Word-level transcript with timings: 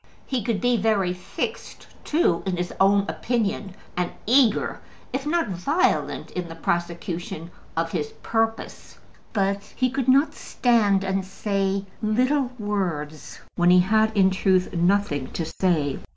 He 0.25 0.41
could 0.43 0.59
be 0.59 0.77
very 0.77 1.13
fixed 1.13 1.85
too 2.03 2.41
in 2.47 2.57
his 2.57 2.73
own 2.79 3.01
opinion, 3.07 3.75
and 3.95 4.09
eager, 4.25 4.81
if 5.13 5.27
not 5.27 5.49
violent, 5.49 6.31
in 6.31 6.47
the 6.47 6.55
prosecution 6.55 7.51
of 7.77 7.91
his 7.91 8.07
purpose. 8.23 8.97
But 9.31 9.61
he 9.75 9.91
could 9.91 10.07
not 10.07 10.33
stand 10.33 11.03
and 11.03 11.23
say 11.23 11.85
little 12.01 12.49
words, 12.57 13.41
when 13.55 13.69
he 13.69 13.81
had 13.81 14.17
in 14.17 14.31
truth 14.31 14.73
nothing 14.73 15.29
to 15.33 15.45
say. 15.45 15.99